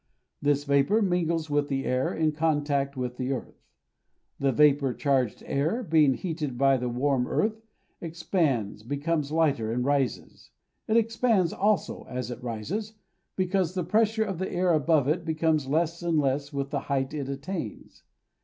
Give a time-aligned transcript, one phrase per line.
[0.41, 3.67] This vapour mingles with the air in contact with the earth.
[4.39, 7.61] The vapour charged air, being heated by the warm earth,
[8.01, 10.49] expands, becomes lighter, and rises.
[10.87, 12.93] It expands also, as it rises,
[13.35, 17.13] because the pressure of the air above it becomes less and less with the height
[17.13, 18.01] it attains.